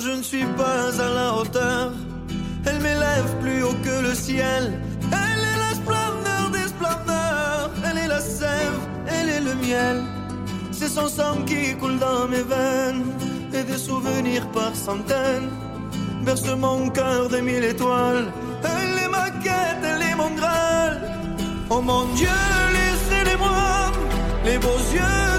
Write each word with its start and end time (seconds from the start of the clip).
je 0.00 0.10
ne 0.10 0.22
suis 0.22 0.44
pas 0.56 0.88
à 1.06 1.08
la 1.14 1.34
hauteur. 1.34 1.92
Elle 2.66 2.80
m'élève 2.80 3.30
plus 3.40 3.62
haut 3.62 3.76
que 3.84 4.02
le 4.08 4.14
ciel. 4.14 4.78
Elle 5.12 5.42
est 5.52 5.58
la 5.66 5.72
splendeur 5.74 6.50
des 6.52 6.68
splendeurs. 6.68 7.70
Elle 7.84 7.98
est 7.98 8.08
la 8.08 8.20
sève, 8.20 8.78
elle 9.06 9.28
est 9.28 9.40
le 9.40 9.54
miel. 9.54 10.02
C'est 10.70 10.88
son 10.88 11.08
sang 11.08 11.36
qui 11.46 11.74
coule 11.76 11.98
dans 11.98 12.26
mes 12.28 12.42
veines. 12.42 13.04
Et 13.52 13.64
des 13.64 13.78
souvenirs 13.78 14.46
par 14.52 14.74
centaines. 14.74 15.50
Berce 16.24 16.48
mon 16.56 16.88
cœur 16.90 17.28
des 17.28 17.42
mille 17.42 17.64
étoiles. 17.64 18.26
Elle 18.62 19.04
est 19.04 19.08
ma 19.08 19.30
quête, 19.44 19.82
elle 19.82 20.02
est 20.02 20.14
mon 20.14 20.30
graal. 20.30 21.00
Oh 21.68 21.80
mon 21.80 22.04
Dieu, 22.14 22.38
laissez-les-moi, 22.76 23.92
les 24.44 24.58
beaux 24.58 24.82
yeux 24.94 25.29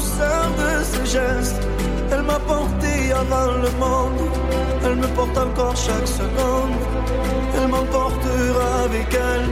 douceur 0.00 0.46
de 0.62 0.84
ses 0.84 1.06
gestes. 1.18 1.62
Elle 2.12 2.22
m'a 2.22 2.40
porté 2.40 3.12
avant 3.22 3.52
le 3.64 3.70
monde, 3.84 4.20
elle 4.84 4.96
me 4.96 5.06
porte 5.08 5.36
encore 5.36 5.76
chaque 5.76 6.08
seconde. 6.08 6.76
Elle 7.56 7.68
m'emportera 7.68 8.68
avec 8.88 9.08
elle, 9.12 9.46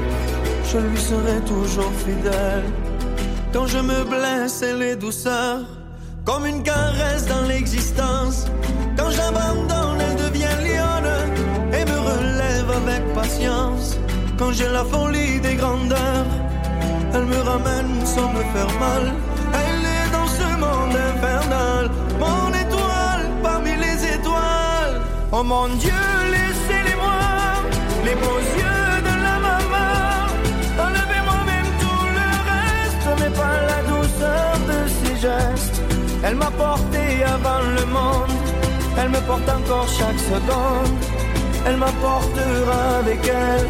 je 0.71 0.79
lui 0.79 1.01
serai 1.11 1.39
toujours 1.47 1.93
fidèle. 2.07 2.65
Quand 3.53 3.67
je 3.67 3.79
me 3.79 4.05
blesse, 4.05 4.63
elle 4.63 4.83
est 4.83 4.97
douceur, 4.97 5.59
comme 6.25 6.47
une 6.47 6.63
caresse 6.63 7.27
dans 7.27 7.45
l'existence. 7.47 8.47
Quand 8.97 9.11
j'abandonne, 9.11 10.01
elle 10.07 10.19
devient 10.27 10.59
lionne 10.67 11.15
et 11.77 11.85
me 11.91 11.99
relève 12.11 12.71
avec 12.83 13.03
patience. 13.15 13.99
Quand 14.39 14.53
j'ai 14.53 14.69
la 14.69 14.85
folie 14.85 15.41
des 15.41 15.55
grandeurs, 15.55 16.29
elle 17.15 17.27
me 17.27 17.41
ramène 17.51 17.95
sans 18.05 18.33
me 18.33 18.43
faire 18.55 18.73
mal. 18.81 19.05
Oh 25.31 25.43
mon 25.43 25.69
Dieu, 25.69 25.93
laissez-les-moi, 26.33 27.21
les 28.07 28.15
beaux 28.15 28.43
yeux 28.61 28.95
de 29.09 29.15
la 29.27 29.37
maman. 29.49 29.93
Enlevez-moi 30.87 31.41
même 31.53 31.71
tout 31.83 32.07
le 32.19 32.29
reste, 32.51 33.07
mais 33.21 33.33
pas 33.37 33.59
la 33.73 33.81
douceur 33.93 34.53
de 34.71 34.79
ses 34.89 35.17
gestes. 35.21 35.83
Elle 36.25 36.37
m'a 36.37 36.51
porté 36.51 37.23
avant 37.25 37.61
le 37.77 37.85
monde, 37.87 38.35
elle 38.99 39.11
me 39.11 39.21
porte 39.21 39.49
encore 39.51 39.87
chaque 39.87 40.19
seconde. 40.19 40.97
Elle 41.67 41.77
m'apportera 41.77 42.99
avec 43.01 43.21
elle, 43.29 43.67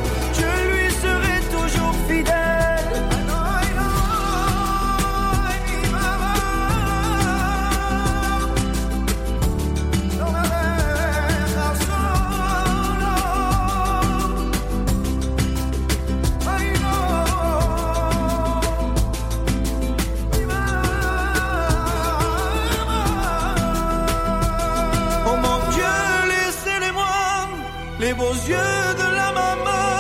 beaux 28.19 28.39
yeux 28.53 28.85
de 29.03 29.09
la 29.21 29.31
maman. 29.41 29.97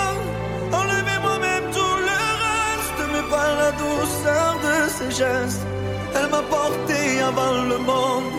Enlevez-moi 0.80 1.36
même 1.48 1.66
tout 1.77 1.97
le 2.11 2.20
reste, 2.44 3.00
mais 3.12 3.24
pas 3.34 3.50
la 3.62 3.70
douceur 3.84 4.50
de 4.66 4.74
ses 4.97 5.11
gestes. 5.20 5.66
Elle 6.16 6.28
m'a 6.34 6.42
porté 6.56 7.00
avant 7.30 7.55
le 7.72 7.78
monde, 7.91 8.33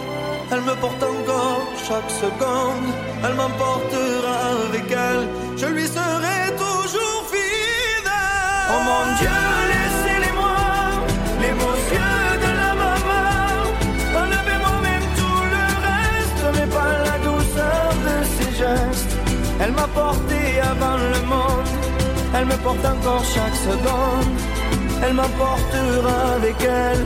elle 0.51 0.63
me 0.69 0.75
porte 0.83 1.03
encore 1.13 1.65
chaque 1.87 2.11
seconde. 2.23 2.89
Elle 3.23 3.35
m'emportera 3.41 4.37
avec 4.67 4.87
elle, 4.91 5.25
je 5.61 5.67
lui 5.75 5.87
serai 5.97 6.39
toujours 6.65 7.21
fidèle. 7.33 8.69
Oh 8.73 8.81
mon 8.89 9.05
Dieu, 9.19 9.39
laissez-les-moi, 9.71 9.88
Elle 19.61 19.71
m'a 19.73 19.87
porté 19.87 20.59
avant 20.61 20.97
le 20.97 21.19
monde, 21.27 21.69
elle 22.33 22.45
me 22.45 22.57
porte 22.63 22.85
encore 22.85 23.23
chaque 23.23 23.55
seconde. 23.55 24.33
Elle 25.01 25.13
m'emportera 25.13 26.33
avec 26.35 26.55
elle, 26.61 27.05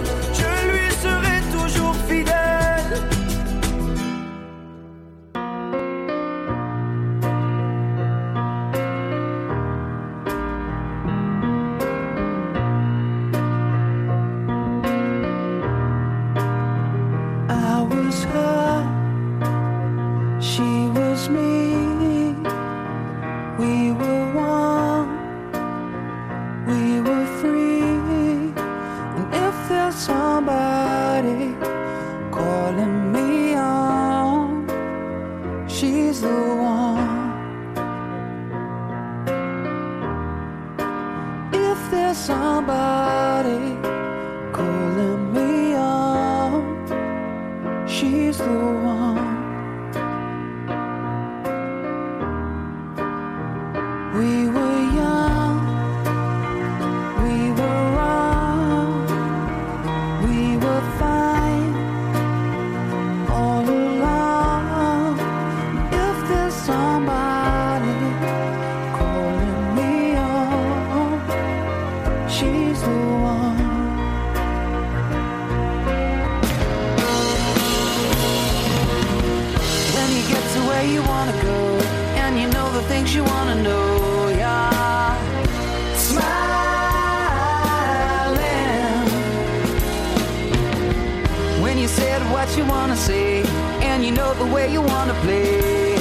the 94.46 94.54
way 94.54 94.72
you 94.72 94.82
wanna 94.82 95.14
play, 95.26 95.96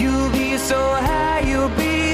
you'll 0.00 0.30
be 0.30 0.56
so 0.56 0.78
high, 1.08 1.40
you'll 1.40 1.74
be 1.76 2.07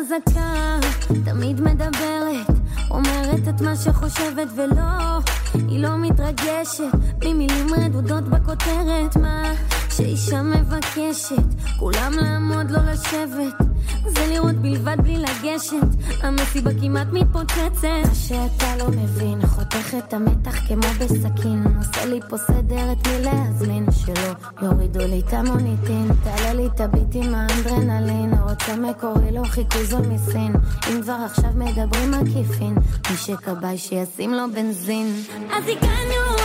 חזקה, 0.00 0.78
תמיד 1.24 1.60
מדברת, 1.60 2.46
אומרת 2.90 3.48
את 3.48 3.60
מה 3.60 3.76
שחושבת 3.76 4.48
ולא, 4.56 5.18
היא 5.54 5.82
לא 5.82 5.96
מתרגשת, 5.96 6.94
בלי 7.18 7.32
מילים 7.32 7.66
רדודות 7.74 8.24
בכותרת, 8.24 9.16
מה 9.16 9.42
שאישה 9.90 10.42
מבקשת, 10.42 11.42
כולם 11.78 12.12
לעמוד 12.12 12.70
לא 12.70 12.80
לשבת, 12.92 13.69
לראות 14.26 14.54
בלבד 14.54 14.96
בלי 15.02 15.18
לגשת, 15.18 15.76
המסיבה 16.22 16.70
כמעט 16.80 17.06
מתפוצצת. 17.12 17.88
מה 18.08 18.14
שאתה 18.14 18.76
לא 18.78 18.88
מבין, 18.88 19.46
חותך 19.46 19.94
את 19.98 20.14
המתח 20.14 20.68
כמו 20.68 20.88
בסכין, 21.00 21.64
עושה 21.78 22.04
לי 22.04 22.20
פה 22.28 22.36
סדר 22.36 22.92
את 22.92 23.06
מי 23.06 23.22
להזמין, 23.24 23.86
שלא 23.90 24.32
יורידו 24.62 25.00
לי 25.00 25.22
את 25.28 25.32
המוניטין, 25.32 26.08
תעלה 26.24 26.52
לי 26.52 26.66
את 26.66 26.80
הביט 26.80 27.14
עם 27.14 27.34
האנדרנלין, 27.34 28.34
רוצה 28.34 28.76
מקורי 28.76 29.32
לא 29.32 29.44
חיכוי 29.44 29.86
זול 29.86 30.06
מסין, 30.06 30.52
אם 30.90 31.02
כבר 31.02 31.16
עכשיו 31.26 31.50
מדברים 31.54 32.14
עקיפין, 32.14 32.74
מי 33.10 33.16
שכבאי 33.16 33.78
שישים 33.78 34.34
לו 34.34 34.44
בנזין. 34.54 35.14
אז 35.52 35.64
הגענו 35.68 36.39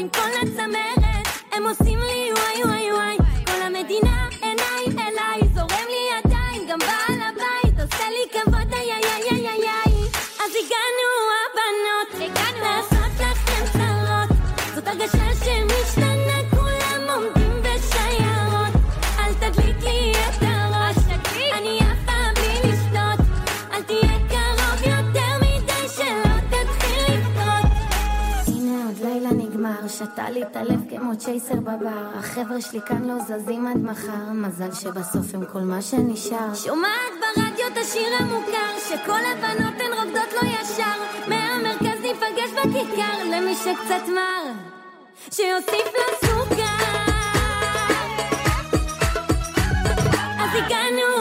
I'm 0.00 0.08
la 0.08 0.49
את 30.50 30.56
הלב 30.56 30.80
כמו 30.90 31.16
צ'ייסר 31.16 31.54
בבר. 31.54 32.10
החבר'ה 32.14 32.60
שלי 32.60 32.80
כאן 32.86 33.04
לא 33.04 33.14
זזים 33.18 33.66
עד 33.66 33.76
מחר, 33.76 34.32
מזל 34.32 34.72
שבסוף 34.72 35.34
הם 35.34 35.44
כל 35.52 35.60
מה 35.60 35.82
שנשאר. 35.82 36.54
שומעת 36.54 37.12
ברדיו 37.20 37.66
את 37.72 37.78
השיר 37.78 38.08
המוכר, 38.18 38.78
שכל 38.88 39.20
הבנות 39.32 39.74
הן 39.80 39.92
רוקדות 39.92 40.32
לא 40.32 40.48
ישר. 40.48 41.28
מהמרכז 41.28 42.00
ניפגש 42.02 42.50
בכיכר, 42.52 43.24
למי 43.24 43.54
שקצת 43.54 44.08
מר, 44.14 44.52
שיוסיף 45.30 45.86
לו 45.94 46.28
סוכר. 46.28 46.84
אז 50.40 50.50
הגענו 50.54 51.19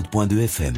90.2 0.00 0.40
FM. 0.40 0.74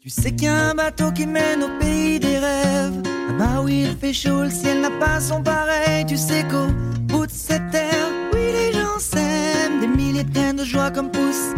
Tu 0.00 0.10
sais 0.10 0.30
qu'il 0.32 0.44
y 0.44 0.48
a 0.48 0.70
un 0.70 0.74
bateau 0.74 1.10
qui 1.12 1.26
mène 1.26 1.62
au 1.62 1.78
pays 1.80 2.20
des 2.20 2.38
rêves. 2.38 3.02
Là-bas 3.28 3.62
où 3.62 3.68
il 3.68 3.96
fait 3.96 4.12
chaud, 4.12 4.42
le 4.42 4.50
ciel 4.50 4.80
n'a 4.80 4.90
pas 4.90 5.20
son 5.20 5.42
pareil. 5.42 6.06
Tu 6.06 6.16
sais 6.16 6.44
qu'au 6.44 6.68
bout 7.08 7.26
de 7.26 7.32
cette 7.32 7.70
terre, 7.70 8.08
oui, 8.32 8.52
les 8.52 8.72
gens 8.72 8.98
s'aiment. 8.98 9.80
Des 9.80 9.88
milliers 9.88 10.24
de 10.24 10.64
joie 10.64 10.90
comme 10.90 11.10
poussent 11.10 11.54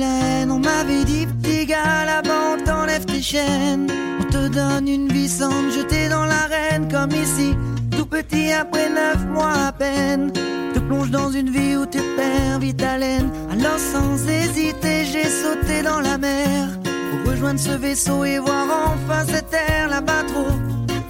on 0.00 0.58
m'avait 0.58 1.04
dit, 1.04 1.26
petit 1.26 1.66
gars, 1.66 2.06
là-bas, 2.06 2.54
on 2.54 2.64
t'enlève 2.64 3.04
tes 3.04 3.20
chaînes. 3.20 3.88
On 4.20 4.24
te 4.24 4.48
donne 4.48 4.88
une 4.88 5.12
vie 5.12 5.28
sans 5.28 5.50
te 5.50 5.70
jeter 5.70 6.08
dans 6.08 6.24
l'arène, 6.24 6.88
comme 6.90 7.10
ici, 7.10 7.54
tout 7.90 8.06
petit 8.06 8.52
après 8.52 8.88
neuf 8.88 9.22
mois 9.26 9.66
à 9.68 9.72
peine. 9.72 10.32
Te 10.72 10.78
plonge 10.78 11.10
dans 11.10 11.30
une 11.30 11.50
vie 11.50 11.76
où 11.76 11.84
tu 11.84 11.98
perds 12.16 12.60
vite 12.60 12.82
haleine. 12.82 13.30
Alors 13.50 13.78
sans 13.78 14.26
hésiter, 14.30 15.04
j'ai 15.04 15.28
sauté 15.28 15.82
dans 15.84 16.00
la 16.00 16.16
mer. 16.16 16.68
Pour 17.10 17.30
rejoindre 17.30 17.60
ce 17.60 17.72
vaisseau 17.72 18.24
et 18.24 18.38
voir 18.38 18.64
enfin 18.94 19.26
cette 19.26 19.50
terre 19.50 19.90
là-bas 19.90 20.22
trop 20.28 20.56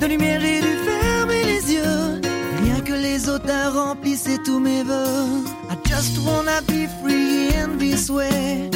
de 0.01 0.07
lumière 0.07 0.45
et 0.45 0.61
du 0.61 0.75
fermer 0.89 1.45
les 1.45 1.75
yeux. 1.75 2.21
Rien 2.65 2.81
que 2.81 2.95
les 2.95 3.29
auteurs 3.29 3.75
remplissaient 3.75 4.43
tous 4.45 4.59
mes 4.59 4.83
voeux. 4.83 5.45
I 5.71 5.77
just 5.89 6.19
wanna 6.27 6.61
be 6.67 6.89
free 7.01 7.55
in 7.55 7.79
this 7.79 8.11
way. 8.11 8.72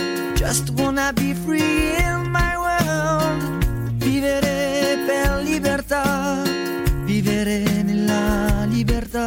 Just 0.46 0.70
wanna 0.78 1.12
be 1.12 1.34
free 1.34 1.96
in 1.98 2.30
my 2.30 2.54
world. 2.56 3.64
Vivere 3.98 4.96
per 5.04 5.42
libertà, 5.42 6.44
vivere 7.04 7.64
nella 7.82 8.64
libertà. 8.66 9.26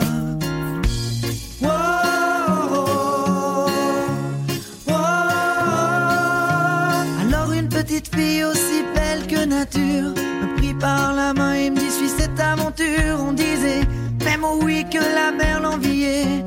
Alors 7.20 7.52
une 7.52 7.68
petite 7.68 8.08
fille 8.16 8.46
aussi 8.46 8.86
belle 8.96 9.28
que 9.28 9.46
nature 9.46 10.14
me 10.42 10.56
prit 10.56 10.74
par 10.74 11.14
la 11.14 11.34
main 11.34 11.54
et 11.56 11.70
me 11.70 11.80
dit 11.80 11.92
suis 11.92 12.14
cette 12.18 12.40
aventure? 12.40 13.20
On 13.20 13.34
disait 13.34 13.86
même 14.24 14.46
oui 14.64 14.86
que 14.90 15.00
la 15.00 15.32
mer 15.34 15.60
l'enviait 15.60 16.46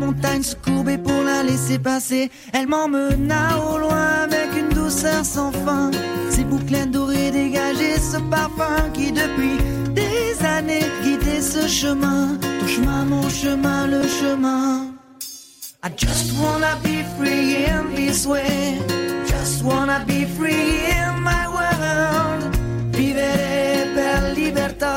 montagne 0.00 0.42
se 0.42 0.56
courbait 0.56 0.98
pour 0.98 1.22
la 1.22 1.42
laisser 1.42 1.78
passer. 1.78 2.30
Elle 2.52 2.66
m'emmena 2.66 3.58
au 3.70 3.78
loin 3.78 4.24
avec 4.24 4.48
une 4.58 4.70
douceur 4.70 5.24
sans 5.24 5.52
fin. 5.52 5.90
Ses 6.30 6.44
boucles 6.44 6.90
dorées 6.90 7.30
dégageaient 7.30 8.00
ce 8.12 8.18
parfum 8.34 8.90
qui 8.94 9.12
depuis 9.12 9.56
des 9.94 10.44
années 10.44 10.86
guidait 11.04 11.42
ce 11.42 11.68
chemin. 11.68 12.38
Ton 12.60 12.66
chemin, 12.66 13.04
mon 13.04 13.28
chemin, 13.28 13.86
le 13.86 14.02
chemin. 14.18 14.86
I 15.82 15.88
just 15.96 16.32
wanna 16.38 16.76
be 16.82 17.04
free 17.16 17.64
in 17.64 17.94
this 17.94 18.26
way. 18.26 18.78
Just 19.26 19.62
wanna 19.62 20.04
be 20.06 20.26
free 20.36 20.92
in 21.04 21.22
my 21.22 21.46
world. 21.56 22.56
Vivere 22.92 23.86
per 23.94 24.32
libertà. 24.34 24.94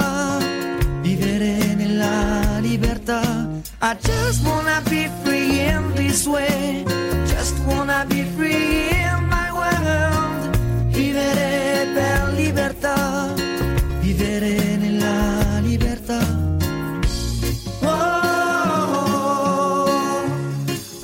Vivere 1.01 1.75
nella 1.75 2.60
libertà. 2.60 3.42
I 3.85 3.95
just 3.95 4.45
wanna 4.45 4.81
be 4.89 5.09
free 5.25 5.59
in 5.59 5.93
this 5.93 6.25
way. 6.25 6.85
Just 7.27 7.59
wanna 7.67 8.05
be 8.07 8.23
free 8.23 8.87
in 8.87 9.27
my 9.27 9.51
world. 9.51 10.55
Vivere 10.95 11.91
per 11.93 12.33
libertà. 12.33 13.27
Vivere 13.99 14.77
nella 14.77 15.59
libertà. 15.59 16.19
Oh, 17.81 17.89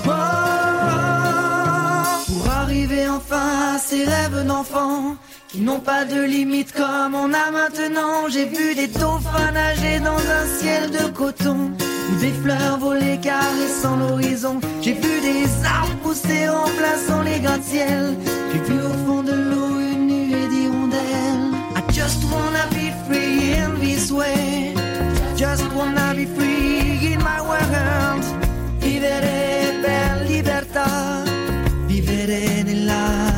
oh, 0.06 0.42
Pour 2.28 2.50
arriver 2.50 3.10
enfin 3.10 3.76
à 3.76 3.78
ces 3.78 4.06
rêves 4.06 4.46
d'enfant 4.46 5.18
qui 5.50 5.60
n'ont 5.60 5.82
pas 5.82 6.06
de 6.06 6.22
limite 6.22 6.72
comme 6.72 7.14
on 7.14 7.34
a 7.34 7.52
maintenant. 7.52 8.30
J'ai 8.30 8.46
vu 8.46 8.74
des 8.74 8.88
dauphins 8.88 9.52
nager 9.52 10.00
dans 10.00 10.24
un 10.40 10.46
ciel 10.62 10.92
de 10.92 11.10
coton 11.10 11.72
des 12.22 12.34
fleurs 12.44 12.78
volées 12.80 13.20
caressant 13.22 13.98
l'horizon. 13.98 14.60
J'ai 14.82 14.94
vu 14.94 15.22
des 15.22 15.48
arbres 15.66 15.96
pousser 16.04 16.48
remplaçant 16.50 17.22
les 17.24 17.40
gratte-ciel. 17.40 18.16
J'ai 18.52 18.60
vu 18.60 18.80
au 18.80 18.94
fond 19.06 19.24
de 19.24 19.34
l'eau 19.34 19.80
une 19.80 20.08
nuée 20.08 20.48
d'hirondelles. 20.48 21.54
I 21.76 21.82
just 21.92 22.24
wanna 22.32 22.66
be 22.72 22.92
free 23.08 23.54
in 23.54 23.80
this 23.80 24.12
way. 24.12 24.74
Just 25.36 25.64
wanna 25.76 26.14
be 26.16 26.26
free 26.26 27.14
in 27.14 27.20
my 27.20 27.40
world. 27.42 28.24
Vivere 28.80 29.80
per 29.82 30.26
libertà. 30.28 31.24
Vivere 31.88 32.64
nella 32.64 33.29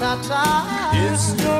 ta-ta. 0.00 0.90
It's 0.94 1.34
no 1.44 1.59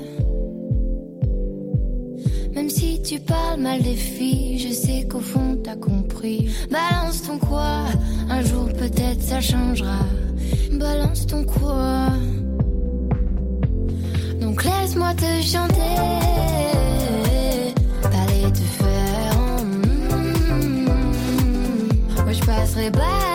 Même 2.61 2.69
si 2.69 3.01
tu 3.01 3.19
parles 3.19 3.59
mal 3.59 3.81
des 3.81 3.95
filles, 3.95 4.59
je 4.59 4.71
sais 4.71 5.07
qu'au 5.09 5.19
fond 5.19 5.57
t'as 5.63 5.75
compris. 5.75 6.47
Balance 6.69 7.23
ton 7.23 7.39
quoi, 7.39 7.85
un 8.29 8.43
jour 8.43 8.67
peut-être 8.77 9.19
ça 9.19 9.41
changera. 9.41 10.05
Balance 10.71 11.25
ton 11.25 11.43
quoi. 11.43 12.09
Donc 14.39 14.63
laisse-moi 14.63 15.11
te 15.15 15.41
chanter. 15.41 15.97
Allez 18.03 18.51
te 18.53 18.59
faire. 18.59 19.63
Mm, 19.63 20.85
Moi 22.23 22.33
je 22.33 22.45
passerai 22.45 22.91
pas 22.91 23.30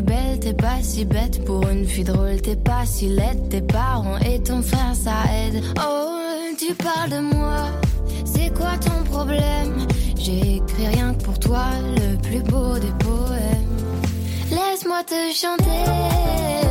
Fille 0.00 0.06
belle, 0.06 0.40
t'es 0.40 0.54
pas 0.54 0.80
si 0.82 1.04
bête. 1.04 1.44
Pour 1.44 1.68
une 1.68 1.84
fille 1.84 2.04
drôle, 2.04 2.40
t'es 2.40 2.56
pas 2.56 2.86
si 2.86 3.08
laide. 3.08 3.50
Tes 3.50 3.60
parents 3.60 4.16
et 4.18 4.42
ton 4.42 4.62
frère, 4.62 4.94
ça 4.94 5.24
aide. 5.30 5.62
Oh, 5.78 6.54
tu 6.58 6.72
parles 6.74 7.10
de 7.10 7.18
moi. 7.18 7.66
C'est 8.24 8.50
quoi 8.54 8.78
ton 8.78 9.04
problème? 9.10 9.86
J'ai 10.16 10.56
écrit 10.56 10.86
rien 10.86 11.12
que 11.12 11.22
pour 11.22 11.38
toi, 11.38 11.66
le 11.98 12.16
plus 12.16 12.40
beau 12.40 12.78
des 12.78 12.92
poèmes. 13.04 13.76
Laisse-moi 14.50 15.04
te 15.04 15.34
chanter. 15.34 16.69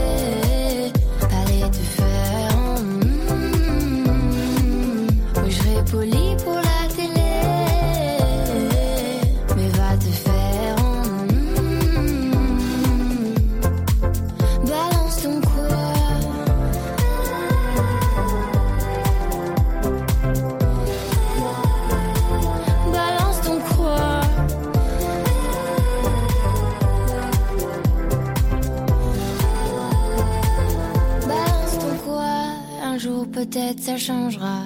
Peut-être 33.49 33.79
ça 33.79 33.97
changera. 33.97 34.63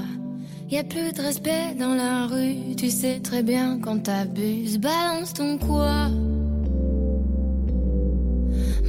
Y 0.70 0.78
a 0.80 0.84
plus 0.84 1.12
de 1.14 1.22
respect 1.22 1.76
dans 1.80 1.94
la 1.96 2.26
rue. 2.28 2.76
Tu 2.76 2.90
sais 2.90 3.20
très 3.20 3.44
bien 3.44 3.80
quand 3.82 4.00
t'abuses. 4.04 4.80
Balance 4.80 5.34
ton 5.34 5.58
quoi? 5.58 6.08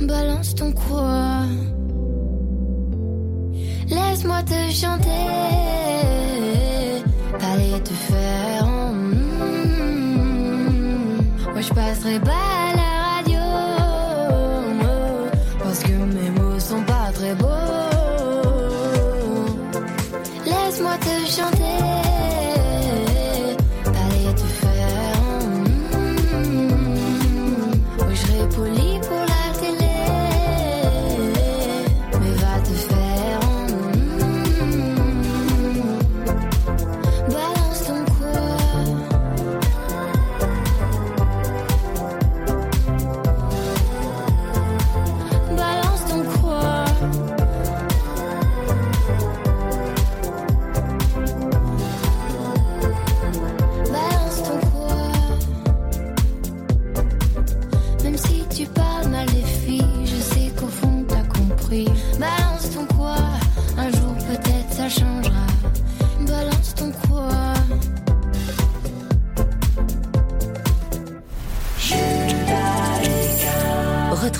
Balance 0.02 0.54
ton 0.54 0.72
quoi? 0.72 1.42
Laisse-moi 3.88 4.42
te 4.42 4.72
chanter. 4.72 5.10
Allez 7.52 7.80
te 7.82 7.90
faire. 7.92 8.66
mm, 8.66 9.14
Moi 11.52 11.60
je 11.60 11.68
passerai 11.74 12.18
pas 12.20 12.63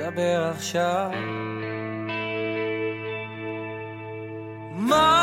דבר 0.00 0.50
עכשיו. 0.54 1.10
מה 4.72 5.19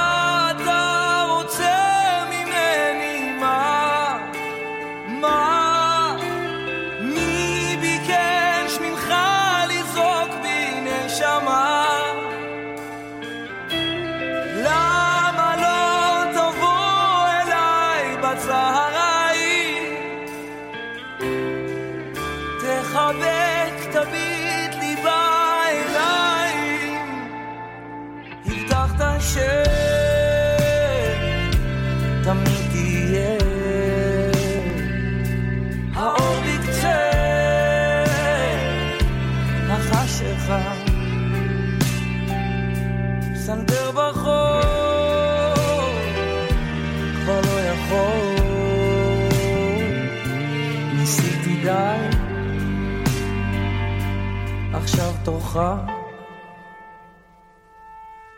בטוחה. 55.49 55.77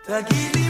תגידי 0.05 0.70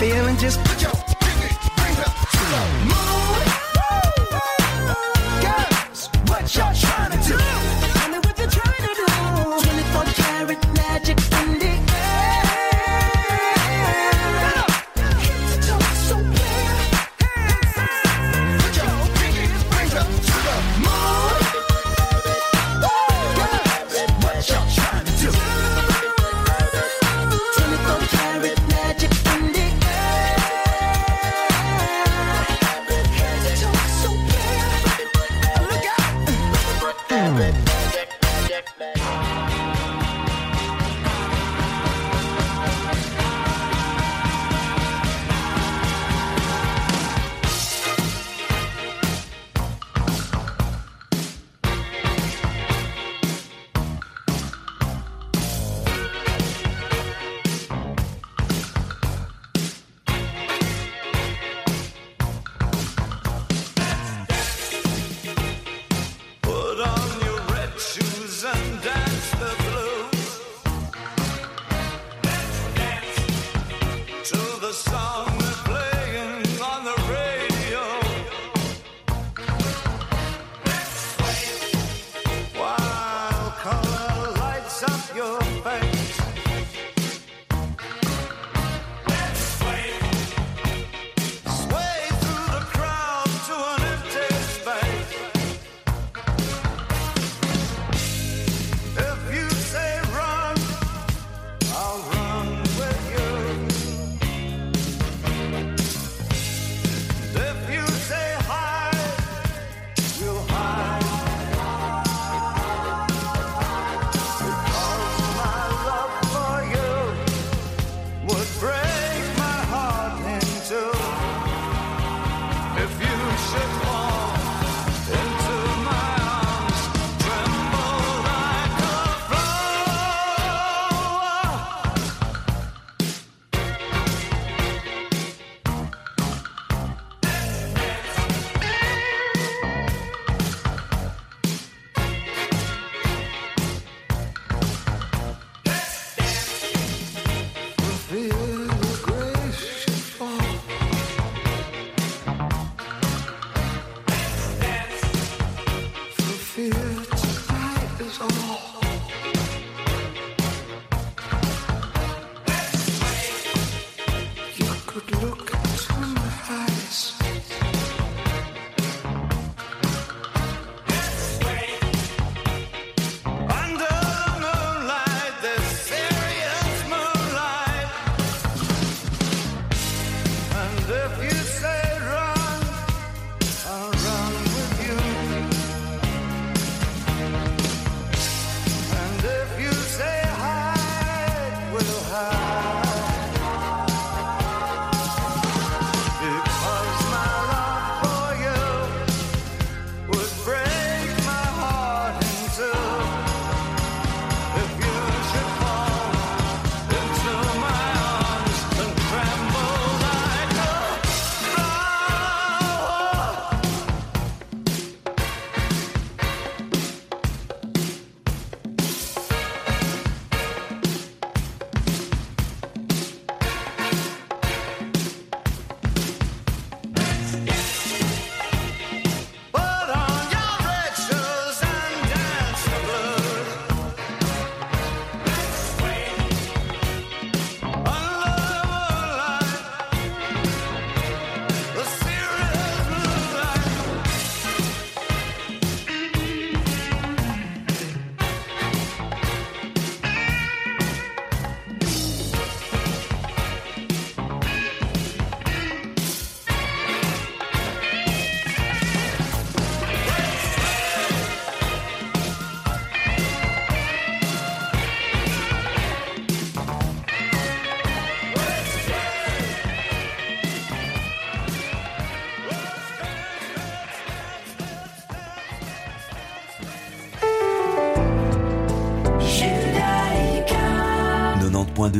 feeling, 0.00 0.38
just 0.38 0.58
put 0.64 0.80
your 0.80 0.99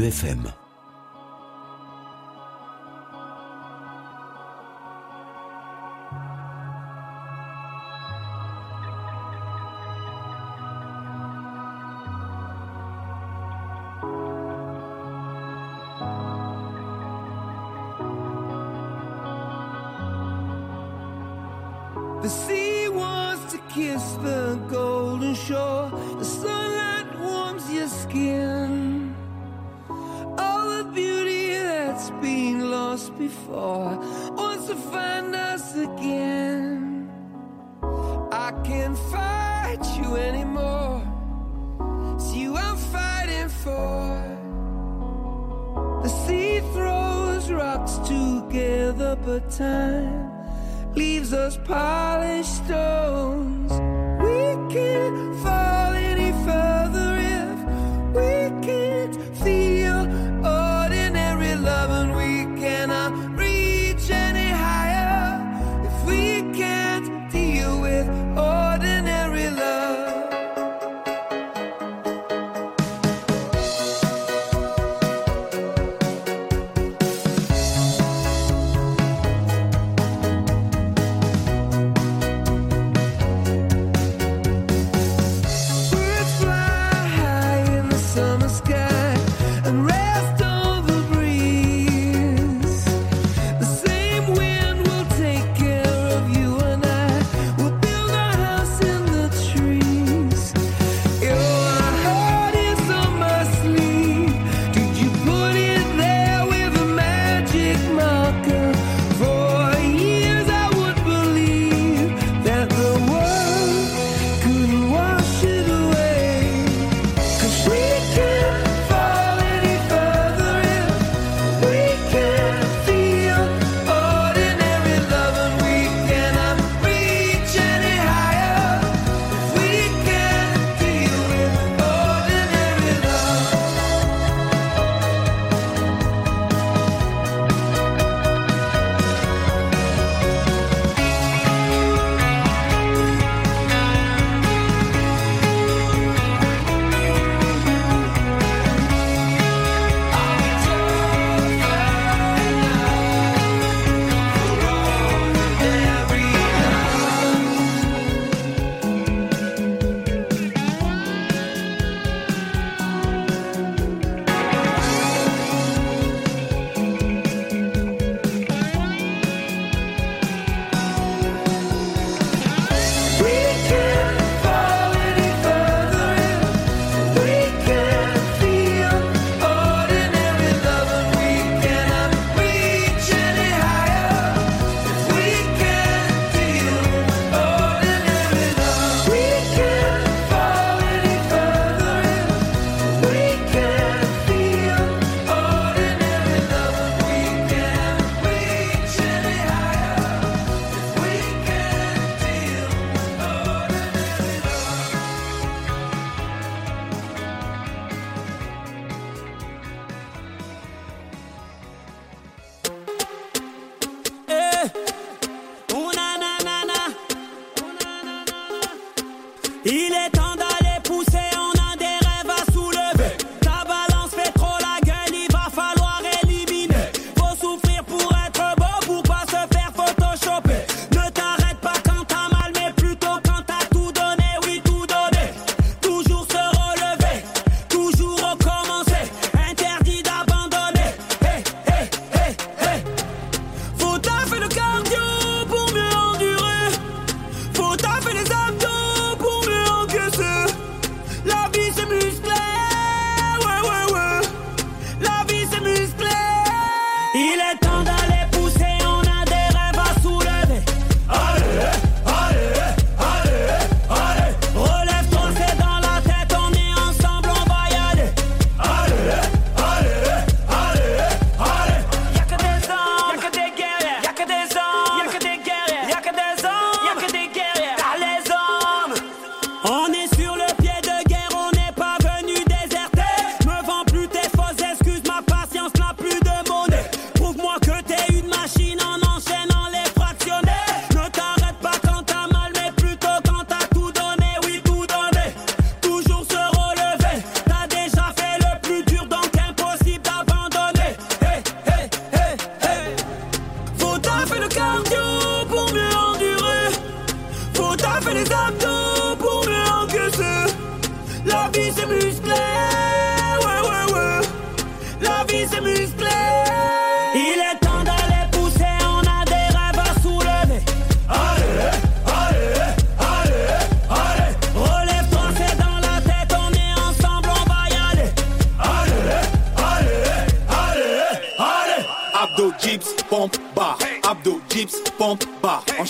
de 0.01 0.09
FM. 0.09 0.60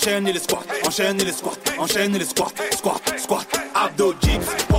enchaîne 0.01 0.25
les 0.25 0.39
squats, 0.39 0.65
enchaîne 0.87 1.23
les 1.23 1.31
squats, 1.31 1.57
enchaîne 1.77 2.17
les 2.17 2.25
squats, 2.25 2.51
squat, 2.71 3.19
squat, 3.19 3.47
abdos, 3.75 4.15
dips, 4.21 4.70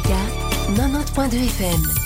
Judaïka 0.00 0.20
90.2 0.74 1.46
FM. 1.46 1.99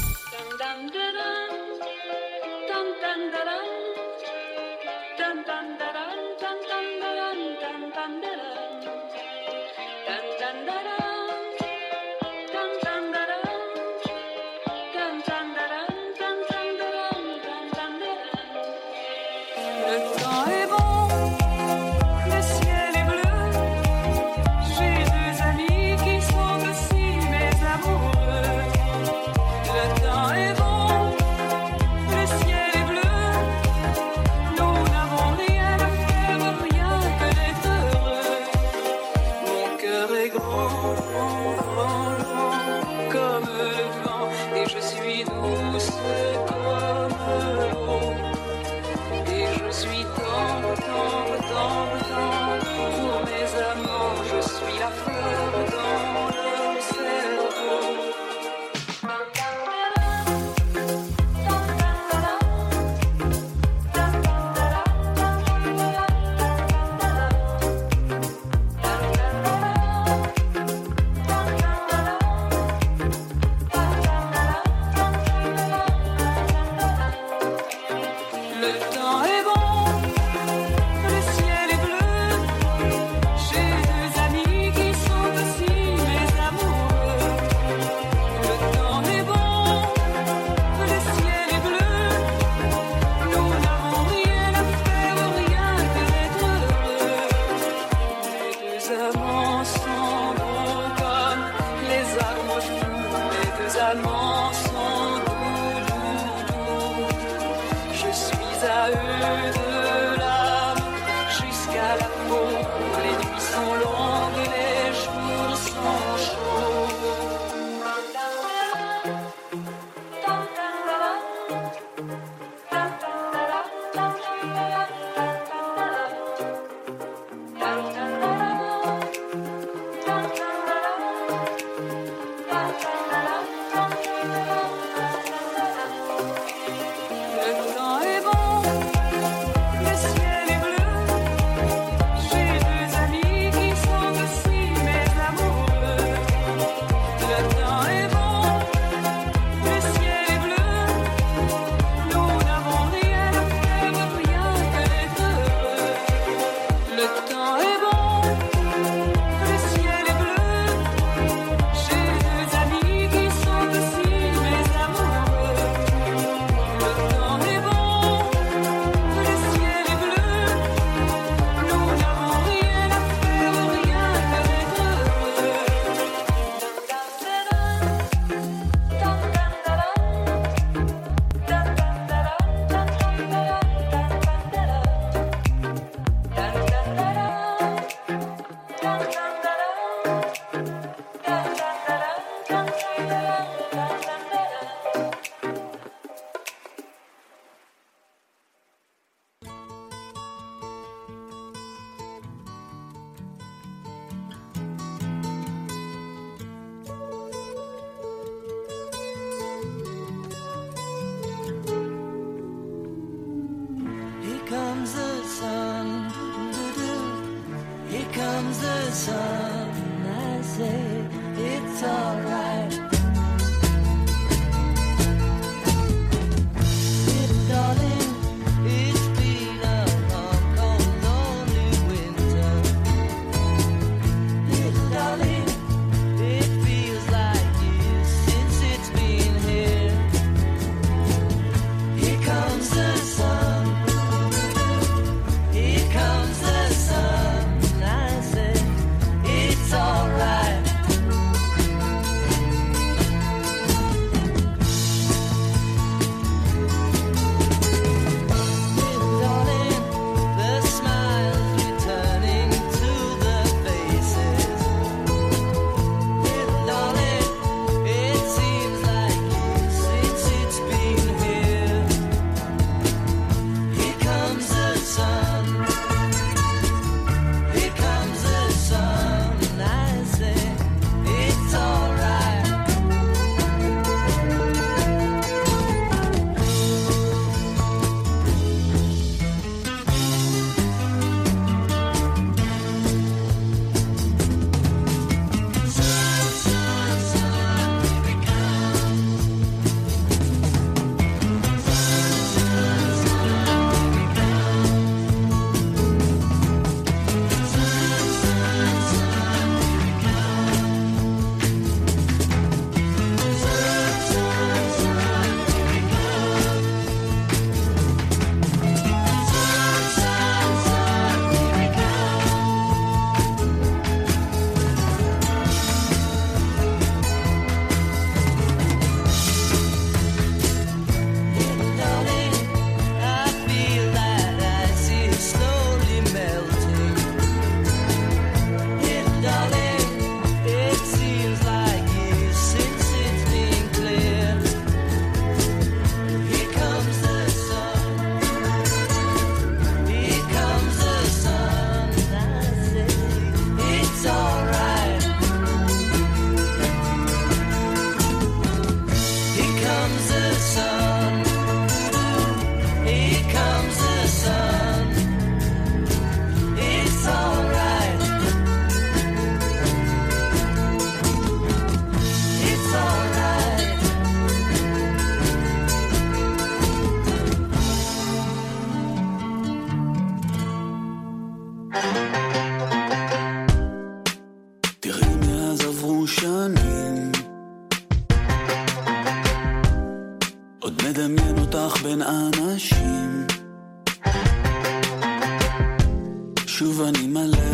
שוב 396.54 396.82
אני 396.82 397.08
מלא 397.08 397.53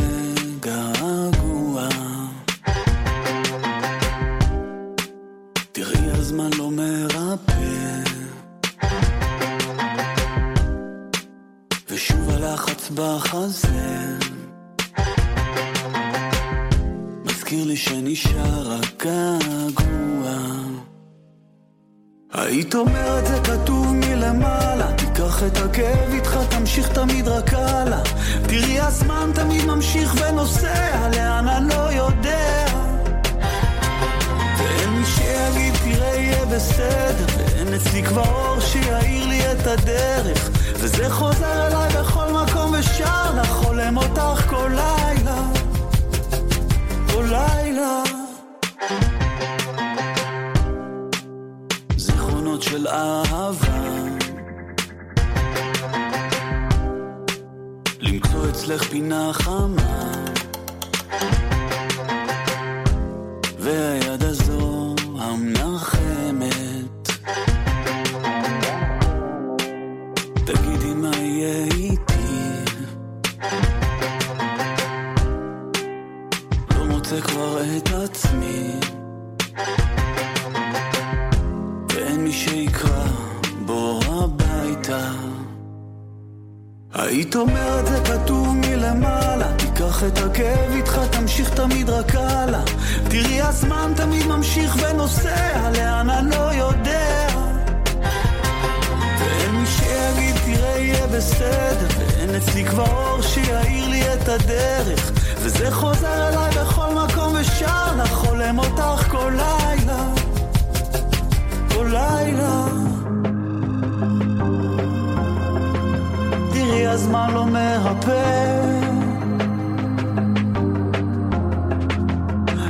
מרפא 117.53 118.81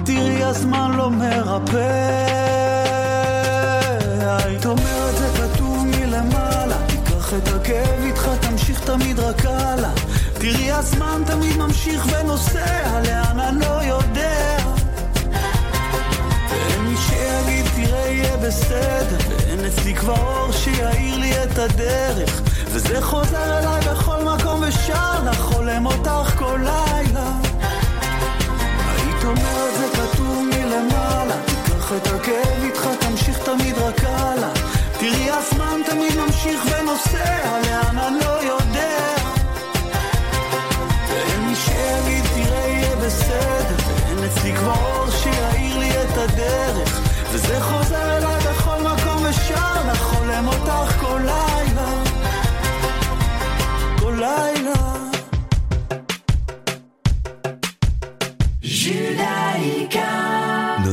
תראי 0.05 0.45
הזמן 0.45 0.91
לא 0.97 1.11
מרפא. 1.11 2.27
היית 4.45 4.67
אומרת 4.67 5.15
זה 5.19 5.29
כתוב 5.37 5.87
מלמעלה. 5.87 6.77
תיקח 6.87 7.35
את 7.35 7.49
הכאב 7.49 8.01
איתך 8.05 8.31
תמשיך 8.41 8.81
תמיד 8.81 9.19
רק 9.19 9.45
הלאה. 9.45 9.91
תראי 10.35 10.73
הזמן 10.73 11.23
תמיד 11.27 11.57
ממשיך 11.57 12.07
ונוסע 12.13 13.01
לאן 13.07 13.41
אני 13.41 13.61
לא 13.61 13.85
יודע. 13.85 14.57
ואין 16.51 16.83
מי 16.83 16.97
שיגיד 16.97 17.67
תראה 17.77 18.09
יהיה 18.09 18.37
בסדר. 18.37 19.19
ואין 19.29 19.65
אצלי 19.65 19.95
כבר 19.95 20.19
אור 20.19 20.53
שיאיר 20.53 21.19
לי 21.19 21.43
את 21.43 21.59
הדרך. 21.59 22.43
וזה 22.67 23.03
חוזר 23.03 23.59
אליי 23.59 23.81
בכל 23.81 24.25
מקום 24.25 24.50
ושר 24.71 25.23
לך 25.25 25.41
חולם 25.41 25.87
אותך 25.87 26.35
כל 26.39 26.59
לילה. 26.59 27.31
היית 28.89 29.25
אומרת 29.25 29.75
זה 29.79 29.87
כתוב 29.93 30.45
מלמעלה. 30.45 31.35
תיקח 31.47 31.93
את 31.97 32.07
הכאב 32.07 32.63
איתך 32.63 32.89
תמשיך 33.01 33.39
תמיד 33.39 33.79
רק 33.79 34.05
הלאה. 34.05 34.51
תראי 34.99 35.31
הזמן 35.31 35.81
תמיד 35.87 36.17
ממשיך 36.17 36.61
ונוסע 36.67 37.61
לאן 37.67 37.99
אני 37.99 38.21
לא 38.21 38.43
יודע. 38.43 39.15
ואין 41.09 41.41
מי 41.47 41.57
שיגיד 41.57 42.25
תראה 42.35 42.67
יהיה 42.67 42.97
בסדר. 42.97 43.77
ואין 43.87 44.25
אצלי 44.25 44.57
כבר 44.57 44.75
אור 44.85 45.11
שיאיר 45.11 45.79
לי 45.79 45.91
את 45.91 46.19
הדרך. 46.19 47.01
וזה 47.33 47.61
חוזר 47.61 48.17
אליי 48.17 48.41
בכל 48.41 48.83
מקום 48.83 49.23
ושר 49.31 49.91
לך 49.93 49.99
חולם 49.99 50.49
אותך 50.49 51.01
כל 51.01 51.21
לילה 51.25 51.50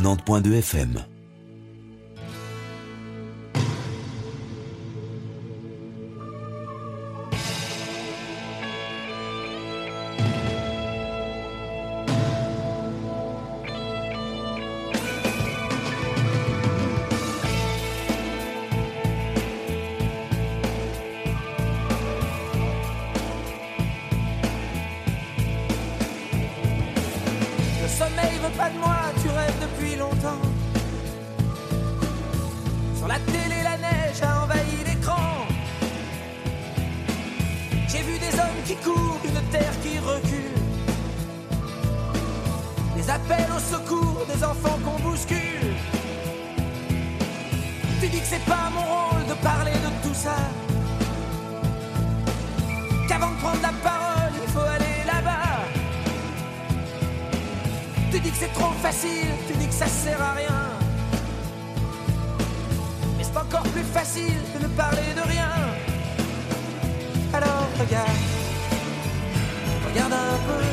90.2 0.02 0.62
FM. 0.62 1.17
Dis 58.28 58.34
que 58.34 58.46
c'est 58.46 58.54
trop 58.54 58.74
facile, 58.82 59.32
tu 59.48 59.54
dis 59.54 59.68
que 59.68 59.74
ça 59.74 59.88
sert 59.88 60.22
à 60.22 60.34
rien. 60.34 60.62
Mais 63.18 63.24
c'est 63.24 63.38
encore 63.38 63.68
plus 63.76 63.88
facile 63.98 64.42
de 64.54 64.64
ne 64.64 64.70
parler 64.84 65.14
de 65.16 65.22
rien. 65.22 65.54
Alors 67.34 67.68
regarde, 67.80 68.22
regarde 69.88 70.14
un 70.14 70.38
peu. 70.48 70.64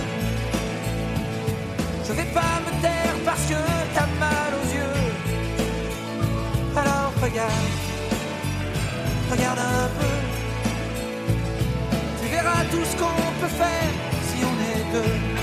Je 2.06 2.12
vais 2.12 2.30
pas 2.40 2.54
me 2.66 2.72
taire 2.82 3.16
parce 3.24 3.44
que 3.50 3.60
t'as 3.94 4.08
mal 4.24 4.50
aux 4.60 4.68
yeux. 4.78 5.00
Alors 6.76 7.12
regarde, 7.22 7.70
regarde 9.30 9.58
un 9.58 9.88
peu. 9.98 10.14
Tu 12.20 12.26
verras 12.34 12.64
tout 12.72 12.84
ce 12.90 12.96
qu'on 12.96 13.22
peut 13.40 13.54
faire 13.62 13.90
si 14.28 14.38
on 14.50 14.54
est 14.70 14.92
deux. 14.92 15.33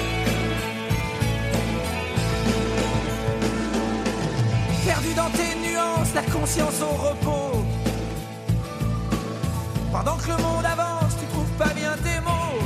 perdu 4.92 5.14
dans 5.14 5.30
tes 5.30 5.54
nuances, 5.66 6.14
la 6.14 6.24
conscience 6.24 6.82
au 6.82 6.94
repos. 7.08 7.66
Pendant 9.90 10.18
que 10.18 10.28
le 10.28 10.38
monde 10.46 10.66
avance, 10.66 11.14
tu 11.20 11.26
trouves 11.34 11.56
pas 11.64 11.74
bien 11.82 11.94
tes 12.06 12.20
mots. 12.28 12.60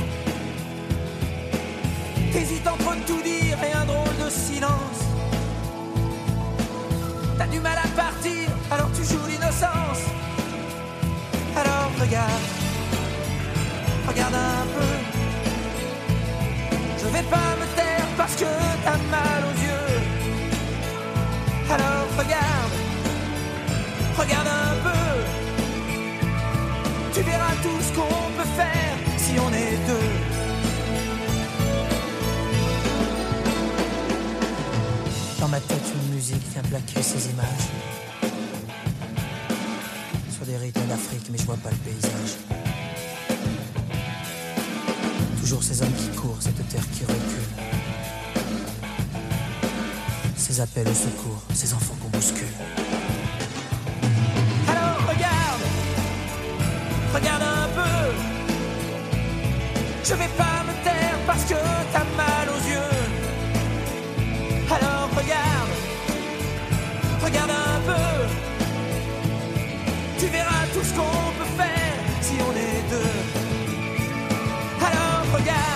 T'hésites 2.32 2.66
entre 2.66 2.92
tout 3.08 3.22
dire 3.22 3.58
et 3.68 3.72
un 3.82 3.84
drôle 3.84 4.16
de 4.24 4.28
silence. 4.28 5.00
T'as 7.38 7.46
du 7.46 7.60
mal 7.60 7.78
à 7.86 7.88
partir, 8.02 8.44
alors 8.72 8.90
tu 8.96 9.02
joues 9.10 9.26
l'innocence. 9.30 10.02
Alors 11.60 11.90
regarde, 12.02 12.46
regarde 14.08 14.34
un 14.34 14.66
peu. 14.74 14.92
Je 17.00 17.06
vais 17.14 17.26
pas 17.34 17.50
me 17.60 17.66
taire 17.78 18.08
parce 18.16 18.34
que 18.34 18.50
t'as 18.84 18.98
mal 19.16 19.40
aux 19.48 19.56
yeux. 19.66 19.76
Alors 21.74 22.05
Regarde 24.18 24.48
un 24.48 24.74
peu, 24.82 25.06
tu 27.12 27.20
verras 27.20 27.54
tout 27.62 27.80
ce 27.82 27.92
qu'on 27.92 28.30
peut 28.36 28.48
faire 28.56 28.96
si 29.18 29.38
on 29.38 29.52
est 29.52 29.76
deux. 29.86 30.10
Dans 35.38 35.48
ma 35.48 35.60
tête, 35.60 35.92
une 35.94 36.14
musique 36.14 36.42
vient 36.52 36.62
plaquer 36.62 37.02
ces 37.02 37.28
images. 37.30 37.68
Sur 40.34 40.46
des 40.46 40.56
rythmes 40.56 40.86
d'Afrique, 40.88 41.28
mais 41.30 41.38
je 41.38 41.44
vois 41.44 41.58
pas 41.58 41.70
le 41.70 41.76
paysage. 41.76 42.38
Toujours 45.40 45.62
ces 45.62 45.82
hommes 45.82 45.92
qui 45.92 46.08
courent, 46.16 46.40
cette 46.40 46.66
terre 46.68 46.88
qui 46.90 47.02
recule. 47.04 47.50
Ces 50.36 50.60
appels 50.60 50.88
au 50.88 50.94
secours, 50.94 51.42
ces 51.54 51.74
enfants 51.74 51.96
Alors 52.16 52.32
regarde, 55.06 55.64
regarde 57.14 57.42
un 57.42 57.68
peu. 57.74 57.98
Je 60.02 60.14
vais 60.14 60.32
pas 60.38 60.64
me 60.66 60.72
taire 60.82 61.18
parce 61.26 61.44
que 61.44 61.54
t'as 61.92 62.06
mal 62.16 62.48
aux 62.48 62.62
yeux. 62.72 62.96
Alors 64.70 65.10
regarde, 65.14 65.72
regarde 67.22 67.50
un 67.50 67.80
peu. 67.84 68.08
Tu 70.18 70.26
verras 70.28 70.64
tout 70.72 70.84
ce 70.84 70.94
qu'on 70.94 71.32
peut 71.38 71.52
faire 71.58 71.98
si 72.22 72.34
on 72.40 72.52
est 72.56 72.82
deux. 72.94 73.16
Alors 74.80 75.22
regarde 75.34 75.75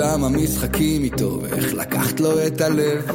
אותם 0.00 0.24
המשחקים 0.24 1.04
איתו, 1.04 1.38
ואיך 1.42 1.74
לקחת 1.74 2.20
לו 2.20 2.46
את 2.46 2.60
הלב. 2.60 3.06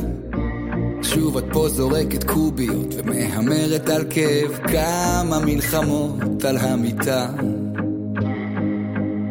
שוב 1.01 1.37
את 1.37 1.43
פה 1.53 1.69
זורקת 1.69 2.23
קוביות 2.23 2.93
ומהמרת 2.97 3.89
על 3.89 4.05
כאב. 4.09 4.59
כמה 4.67 5.39
מלחמות 5.45 6.45
על 6.45 6.57
המיטה. 6.57 7.27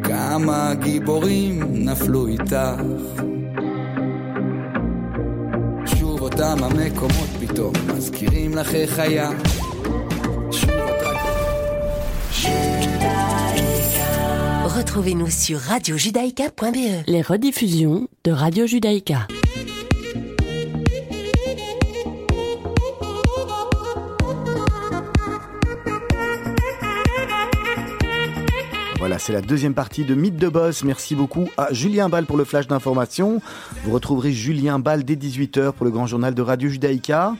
כמה 0.03 0.75
גיבורים 0.75 1.63
נפלו 1.73 2.27
איתך. 2.27 2.83
שוב 5.87 6.21
אותם 6.21 6.57
המקומות 6.63 7.29
פתאום 7.41 7.73
מזכירים 7.97 8.55
לך 8.55 8.75
איך 8.75 8.99
היה 8.99 9.31
Retrouvez-nous 14.75 15.29
sur 15.29 15.59
radiojudaïka.be. 15.59 17.07
Les 17.07 17.21
rediffusions 17.21 18.09
de 18.25 18.33
Radio 18.33 18.67
Judaïka. 18.67 19.29
Voilà, 28.99 29.19
c'est 29.19 29.35
la 29.35 29.43
deuxième 29.43 29.75
partie 29.75 30.07
de 30.07 30.15
Mythe 30.15 30.37
de 30.37 30.49
Boss. 30.49 30.85
Merci 30.85 31.15
beaucoup 31.15 31.51
à 31.59 31.71
Julien 31.75 32.09
Ball 32.09 32.25
pour 32.25 32.39
le 32.39 32.45
flash 32.45 32.67
d'information. 32.67 33.43
Vous 33.85 33.93
retrouverez 33.93 34.33
Julien 34.33 34.79
Ball 34.79 35.05
dès 35.05 35.17
18h 35.17 35.73
pour 35.73 35.85
le 35.85 35.91
grand 35.91 36.07
journal 36.07 36.35
de 36.35 36.41
Radio 36.41 36.71
Judaïka. 36.71 37.35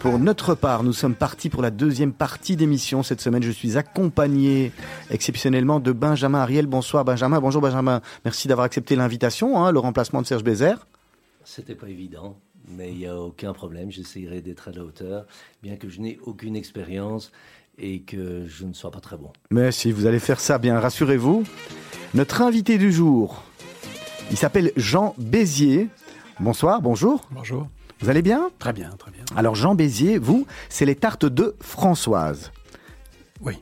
Pour 0.00 0.18
notre 0.18 0.54
part, 0.54 0.82
nous 0.82 0.92
sommes 0.92 1.14
partis 1.14 1.48
pour 1.48 1.62
la 1.62 1.70
deuxième 1.70 2.12
partie 2.12 2.54
d'émission. 2.54 3.02
Cette 3.02 3.20
semaine, 3.20 3.42
je 3.42 3.50
suis 3.50 3.76
accompagné 3.76 4.72
exceptionnellement 5.10 5.80
de 5.80 5.90
Benjamin 5.92 6.38
Ariel. 6.38 6.66
Bonsoir 6.66 7.04
Benjamin. 7.04 7.40
Bonjour 7.40 7.60
Benjamin. 7.60 8.00
Merci 8.24 8.46
d'avoir 8.46 8.66
accepté 8.66 8.94
l'invitation, 8.94 9.62
hein, 9.64 9.72
le 9.72 9.78
remplacement 9.78 10.22
de 10.22 10.26
Serge 10.26 10.44
Bézère. 10.44 10.86
C'était 11.44 11.74
pas 11.74 11.88
évident, 11.88 12.36
mais 12.68 12.92
il 12.92 12.98
n'y 12.98 13.06
a 13.06 13.18
aucun 13.18 13.52
problème. 13.52 13.90
J'essayerai 13.90 14.42
d'être 14.42 14.68
à 14.68 14.72
la 14.72 14.84
hauteur, 14.84 15.26
bien 15.62 15.76
que 15.76 15.88
je 15.88 16.00
n'ai 16.00 16.18
aucune 16.24 16.56
expérience 16.56 17.32
et 17.78 18.02
que 18.02 18.46
je 18.46 18.64
ne 18.64 18.72
sois 18.72 18.90
pas 18.90 19.00
très 19.00 19.16
bon. 19.16 19.32
Mais 19.50 19.72
si 19.72 19.92
vous 19.92 20.06
allez 20.06 20.20
faire 20.20 20.40
ça, 20.40 20.58
bien 20.58 20.78
rassurez-vous. 20.78 21.44
Notre 22.14 22.42
invité 22.42 22.78
du 22.78 22.92
jour, 22.92 23.42
il 24.30 24.36
s'appelle 24.36 24.72
Jean 24.76 25.14
Bézier. 25.18 25.88
Bonsoir, 26.38 26.80
bonjour. 26.80 27.28
Bonjour. 27.30 27.66
Vous 28.00 28.08
allez 28.10 28.22
bien? 28.22 28.50
Très 28.58 28.72
bien, 28.72 28.90
très 28.98 29.10
bien. 29.10 29.22
Alors 29.36 29.54
Jean 29.54 29.74
Bézier, 29.74 30.18
vous, 30.18 30.46
c'est 30.68 30.84
les 30.86 30.94
tartes 30.96 31.24
de 31.26 31.54
Françoise. 31.60 32.52
Oui, 33.40 33.54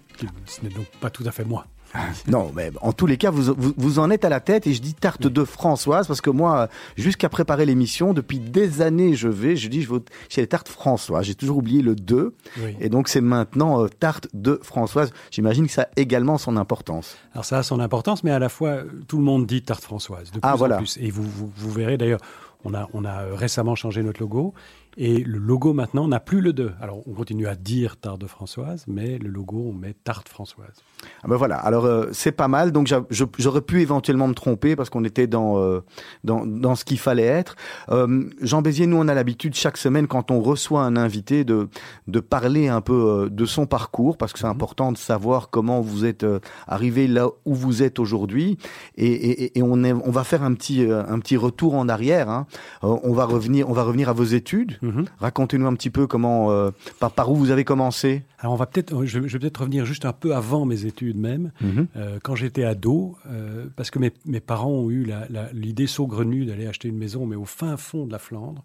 ce 0.46 0.62
n'est 0.62 0.70
donc 0.70 0.86
pas 1.00 1.10
tout 1.10 1.24
à 1.26 1.30
fait 1.30 1.44
moi. 1.44 1.66
Non, 2.26 2.50
mais 2.56 2.72
en 2.80 2.92
tous 2.92 3.06
les 3.06 3.16
cas, 3.16 3.30
vous, 3.30 3.54
vous, 3.56 3.72
vous 3.76 3.98
en 4.00 4.10
êtes 4.10 4.24
à 4.24 4.28
la 4.28 4.40
tête 4.40 4.66
et 4.66 4.74
je 4.74 4.82
dis 4.82 4.94
tarte 4.94 5.28
de 5.28 5.44
Françoise 5.44 6.08
parce 6.08 6.20
que 6.20 6.30
moi, 6.30 6.68
jusqu'à 6.96 7.28
préparer 7.28 7.64
l'émission, 7.66 8.12
depuis 8.12 8.40
des 8.40 8.82
années, 8.82 9.14
je 9.14 9.28
vais, 9.28 9.54
je 9.54 9.68
dis, 9.68 9.82
je 9.82 9.92
vais 9.94 10.00
chez 10.28 10.40
les 10.40 10.48
tartes 10.48 10.68
Françoise. 10.68 11.24
J'ai 11.26 11.36
toujours 11.36 11.58
oublié 11.58 11.82
le 11.82 11.94
2 11.94 12.34
Oui. 12.58 12.76
et 12.80 12.88
donc 12.88 13.06
c'est 13.08 13.20
maintenant 13.20 13.84
euh, 13.84 13.88
tarte 13.88 14.26
de 14.34 14.58
Françoise. 14.64 15.12
J'imagine 15.30 15.66
que 15.68 15.72
ça 15.72 15.82
a 15.82 15.88
également 15.94 16.36
son 16.36 16.56
importance. 16.56 17.16
Alors 17.32 17.44
ça 17.44 17.58
a 17.58 17.62
son 17.62 17.78
importance, 17.78 18.24
mais 18.24 18.32
à 18.32 18.40
la 18.40 18.48
fois, 18.48 18.78
tout 19.06 19.18
le 19.18 19.24
monde 19.24 19.46
dit 19.46 19.62
tarte 19.62 19.84
Françoise, 19.84 20.26
de 20.32 20.32
plus 20.32 20.40
Ah, 20.42 20.54
en 20.54 20.56
voilà. 20.56 20.78
plus. 20.78 20.98
Et 21.00 21.10
vous, 21.12 21.22
vous, 21.22 21.52
vous 21.56 21.70
verrez 21.70 21.96
d'ailleurs, 21.96 22.20
on 22.64 22.74
a, 22.74 23.22
euh, 23.22 23.34
récemment 23.34 23.74
changé 23.74 24.02
notre 24.02 24.20
logo. 24.20 24.54
Et 24.96 25.18
le 25.18 25.38
logo 25.38 25.72
maintenant 25.72 26.06
n'a 26.08 26.20
plus 26.20 26.40
le 26.40 26.52
2. 26.52 26.72
Alors 26.80 27.02
on 27.08 27.12
continue 27.12 27.46
à 27.46 27.54
dire 27.56 27.96
tarte 27.96 28.20
de 28.20 28.26
Françoise, 28.26 28.84
mais 28.86 29.18
le 29.18 29.28
logo, 29.28 29.70
on 29.70 29.72
met 29.72 29.94
tarte 30.04 30.28
Françoise. 30.28 30.74
Ah 31.22 31.28
ben 31.28 31.36
voilà, 31.36 31.56
alors 31.56 31.84
euh, 31.84 32.06
c'est 32.12 32.32
pas 32.32 32.48
mal, 32.48 32.72
donc 32.72 32.92
j'aurais 33.10 33.60
pu 33.60 33.82
éventuellement 33.82 34.26
me 34.28 34.34
tromper 34.34 34.74
parce 34.76 34.88
qu'on 34.90 35.04
était 35.04 35.26
dans, 35.26 35.58
euh, 35.58 35.80
dans, 36.22 36.46
dans 36.46 36.74
ce 36.76 36.84
qu'il 36.84 36.98
fallait 36.98 37.24
être. 37.24 37.56
Euh, 37.90 38.24
Jean 38.40 38.62
Bézier, 38.62 38.86
nous 38.86 38.96
on 38.96 39.08
a 39.08 39.14
l'habitude 39.14 39.54
chaque 39.54 39.76
semaine 39.76 40.06
quand 40.06 40.30
on 40.30 40.40
reçoit 40.40 40.82
un 40.82 40.96
invité 40.96 41.44
de, 41.44 41.68
de 42.08 42.20
parler 42.20 42.68
un 42.68 42.80
peu 42.80 43.28
de 43.30 43.44
son 43.44 43.66
parcours 43.66 44.16
parce 44.16 44.32
que 44.32 44.38
c'est 44.38 44.46
important 44.46 44.92
de 44.92 44.96
savoir 44.96 45.50
comment 45.50 45.80
vous 45.80 46.04
êtes 46.04 46.24
arrivé 46.66 47.06
là 47.06 47.28
où 47.44 47.54
vous 47.54 47.82
êtes 47.82 47.98
aujourd'hui 47.98 48.56
et, 48.96 49.06
et, 49.12 49.58
et 49.58 49.62
on, 49.62 49.84
est, 49.84 49.92
on 49.92 50.10
va 50.10 50.24
faire 50.24 50.42
un 50.42 50.54
petit, 50.54 50.86
un 50.90 51.18
petit 51.18 51.36
retour 51.36 51.74
en 51.74 51.88
arrière. 51.88 52.28
hein. 52.30 52.46
On, 52.82 53.12
va 53.12 53.24
revenir, 53.24 53.68
on 53.68 53.72
va 53.72 53.82
revenir 53.82 54.08
à 54.08 54.12
vos 54.12 54.24
études. 54.24 54.78
Racontez-nous 55.18 55.66
un 55.66 55.74
petit 55.74 55.90
peu 55.90 56.06
comment, 56.06 56.50
euh, 56.50 56.70
par, 57.00 57.10
par 57.12 57.30
où 57.30 57.36
vous 57.36 57.50
avez 57.50 57.64
commencé. 57.64 58.22
Alors 58.38 58.52
on 58.52 58.56
va 58.56 58.66
peut-être, 58.66 59.04
je, 59.04 59.26
je 59.26 59.32
vais 59.34 59.38
peut-être 59.38 59.58
revenir 59.60 59.84
juste 59.84 60.04
un 60.04 60.12
peu 60.12 60.34
avant 60.34 60.64
mes 60.66 60.84
études 60.86 61.16
même, 61.16 61.52
Mhm. 61.60 61.86
Euh, 61.96 62.18
quand 62.22 62.34
j'étais 62.34 62.64
ado, 62.64 63.16
euh, 63.30 63.66
parce 63.76 63.90
que 63.90 63.98
mes, 63.98 64.12
mes 64.26 64.40
parents 64.40 64.70
ont 64.70 64.90
eu 64.90 65.10
l'idée 65.52 65.86
saugrenue 65.86 66.44
d'aller 66.44 66.66
acheter 66.66 66.88
une 66.88 66.98
maison, 66.98 67.26
mais 67.26 67.36
au 67.36 67.44
fin 67.44 67.76
fond 67.76 68.06
de 68.06 68.12
la 68.12 68.18
Flandre, 68.18 68.64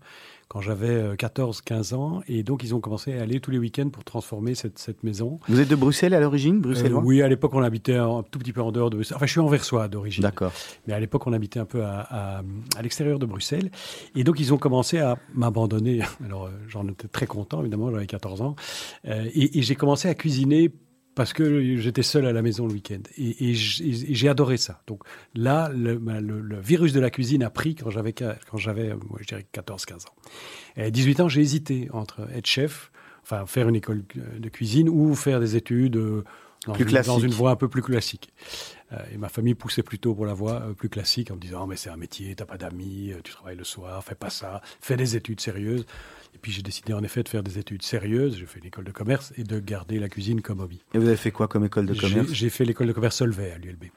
quand 0.49 0.59
j'avais 0.61 1.13
14-15 1.15 1.93
ans, 1.93 2.21
et 2.27 2.43
donc 2.43 2.63
ils 2.63 2.75
ont 2.75 2.79
commencé 2.81 3.17
à 3.17 3.21
aller 3.21 3.39
tous 3.39 3.51
les 3.51 3.59
week-ends 3.59 3.89
pour 3.89 4.03
transformer 4.03 4.55
cette, 4.55 4.77
cette 4.79 5.03
maison. 5.03 5.39
Vous 5.47 5.59
êtes 5.59 5.67
de 5.69 5.75
Bruxelles 5.75 6.13
à 6.13 6.19
l'origine, 6.19 6.57
Euh, 6.57 6.59
Bruxellois 6.59 7.01
oui, 7.05 7.21
à 7.21 7.27
l'époque, 7.27 7.53
on 7.53 7.61
habitait 7.61 7.95
un 7.95 8.23
tout 8.29 8.39
petit 8.39 8.51
peu 8.51 8.61
en 8.61 8.71
dehors 8.71 8.89
de. 8.89 8.99
Enfin, 8.99 9.25
je 9.27 9.31
suis 9.31 9.39
anversois 9.39 9.87
d'origine. 9.87 10.23
D'accord. 10.23 10.51
Mais 10.87 10.93
à 10.93 10.99
l'époque, 10.99 11.25
on 11.27 11.33
habitait 11.33 11.59
un 11.59 11.65
peu 11.65 11.83
à, 11.83 11.99
à- 12.01 12.41
à 12.75 12.81
l'extérieur 12.81 13.19
de 13.19 13.25
Bruxelles. 13.25 13.69
Et 14.15 14.23
donc, 14.23 14.39
ils 14.39 14.51
ont 14.53 14.57
commencé 14.57 14.97
à 14.97 15.17
m'abandonner. 15.35 16.01
Alors, 16.25 16.45
euh, 16.47 16.49
j'en 16.67 16.87
étais 16.87 17.07
très 17.07 17.27
content, 17.27 17.61
évidemment, 17.61 17.91
j'avais 17.91 18.07
14 18.07 18.41
ans. 18.41 18.55
Euh, 19.07 19.25
et 19.33 19.59
et 19.59 19.61
j'ai 19.61 19.75
commencé 19.75 20.07
à 20.07 20.15
cuisiner 20.15 20.71
parce 21.19 21.33
que 21.33 21.75
j'étais 21.75 22.01
seul 22.01 22.25
à 22.25 22.31
la 22.31 22.41
maison 22.41 22.65
le 22.65 22.71
week-end. 22.71 23.01
Et, 23.17 23.53
j'ai 23.53 24.29
adoré 24.29 24.55
ça. 24.55 24.81
Donc 24.87 25.03
là, 25.35 25.67
le, 25.67 25.95
le- 25.95 26.39
le 26.39 26.59
virus 26.61 26.93
de 26.93 27.01
la 27.01 27.09
cuisine 27.09 27.43
a 27.43 27.49
pris 27.49 27.75
quand 27.75 27.89
j'avais, 27.89 28.13
quand 28.13 28.57
je 28.57 28.71
dirais 29.27 29.45
14-15 29.53 30.05
ans. 30.07 30.13
Et 30.77 30.83
à 30.83 30.89
18 30.89 31.19
ans, 31.19 31.27
j'ai 31.27 31.41
hésité 31.41 31.89
entre 31.91 32.21
être 32.33 32.45
chef, 32.45 32.89
enfin 33.21 33.45
faire 33.45 33.67
une 33.67 33.75
école 33.75 34.03
euh, 34.15 34.39
de 34.39 34.47
cuisine 34.47 34.87
ou 34.87 35.13
faire 35.13 35.41
des 35.41 35.57
études 35.57 35.97
euh, 35.97 36.23
dans, 36.65 36.71
Plus 36.71 36.89
une, 36.89 37.01
dans 37.01 37.19
une 37.19 37.31
voie 37.31 37.51
un 37.51 37.57
peu 37.57 37.67
plus 37.67 37.81
classique. 37.81 38.31
Euh, 38.93 38.97
et 39.13 39.17
ma 39.17 39.27
famille 39.27 39.55
poussait 39.55 39.83
plutôt 39.83 40.15
pour 40.15 40.25
la 40.25 40.33
voie 40.33 40.73
plus 40.77 40.87
classique 40.87 41.31
en 41.31 41.35
me 41.35 41.41
disant 41.41 41.63
Oh, 41.63 41.67
mais 41.67 41.75
c'est 41.75 41.89
un 41.89 41.97
métier, 41.97 42.33
t'as 42.33 42.45
pas 42.45 42.57
d'amis, 42.57 43.11
tu 43.25 43.33
travailles 43.33 43.57
le 43.57 43.65
soir, 43.65 44.01
fais 44.05 44.15
pas 44.15 44.29
ça, 44.29 44.61
fais 44.79 44.95
des 44.95 45.17
études 45.17 45.41
sérieuses. 45.41 45.85
Et 46.39 46.41
puis 46.41 46.53
j'ai 46.53 46.61
décidé 46.61 46.93
en 46.93 47.03
effet 47.03 47.21
de 47.21 47.27
faire 47.27 47.43
des 47.43 47.57
études 47.57 47.81
sérieuses. 47.81 48.37
J'ai 48.37 48.45
fait 48.45 48.61
l'école 48.61 48.85
de 48.85 48.91
commerce 48.93 49.33
et 49.37 49.43
de 49.43 49.59
garder 49.59 49.99
la 49.99 50.07
cuisine 50.07 50.41
comme 50.41 50.61
hobby. 50.61 50.79
Et 50.93 50.97
vous 50.97 51.05
avez 51.05 51.17
fait 51.17 51.31
quoi 51.31 51.49
comme 51.49 51.65
école 51.65 51.85
de 51.85 51.93
commerce? 51.93 52.31
J'ai 52.31 52.49
fait 52.49 52.63
l'école 52.63 52.87
de 52.87 52.93
commerce 52.93 53.17
Solvay 53.17 53.51
à 53.51 53.57
l'ULB. 53.57 53.87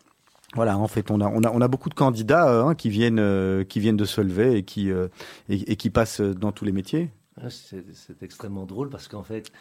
Voilà, 0.56 0.76
en 0.76 0.88
fait, 0.88 1.12
on 1.12 1.20
a, 1.20 1.28
on 1.28 1.44
a, 1.44 1.52
on 1.52 1.60
a 1.60 1.68
beaucoup 1.68 1.88
de 1.88 1.94
candidats 1.94 2.50
euh, 2.52 2.64
hein, 2.64 2.74
qui, 2.74 2.90
viennent, 2.90 3.20
euh, 3.20 3.62
qui 3.62 3.78
viennent 3.78 3.96
de 3.96 4.04
lever 4.22 4.56
et 4.56 4.64
qui, 4.64 4.90
euh, 4.90 5.06
et, 5.48 5.70
et 5.70 5.76
qui 5.76 5.88
passent 5.88 6.20
dans 6.20 6.50
tous 6.50 6.64
les 6.64 6.72
métiers. 6.72 7.10
Ah, 7.40 7.48
C'est 7.48 7.84
c'est 7.94 8.24
extrêmement 8.24 8.66
drôle 8.66 8.90
parce 8.90 9.06
qu'en 9.06 9.22
fait, 9.22 9.52